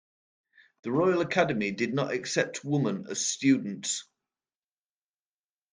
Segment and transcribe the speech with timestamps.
[0.81, 4.05] The Royal Academy did not accept woman as students.